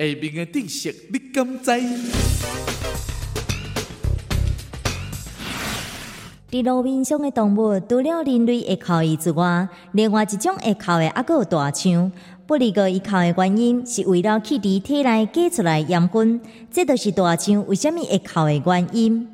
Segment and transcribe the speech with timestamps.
[0.00, 1.72] 下面的知识你敢知？
[6.52, 12.12] 在路面上的动物除了人类会靠伊之外另外一种会靠的还有大象。
[12.46, 16.40] 不离个伊靠的原因是为了去除体内挤出来盐分
[16.70, 19.28] 这就是大象为什么会靠的原因。